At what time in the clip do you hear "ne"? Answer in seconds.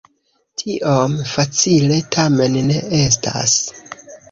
2.73-2.83